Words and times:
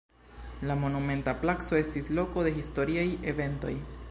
La 0.69 0.77
monumenta 0.83 1.35
placo 1.43 1.79
estis 1.83 2.11
loko 2.21 2.49
de 2.49 2.57
historiaj 2.59 3.09
eventoj. 3.35 3.81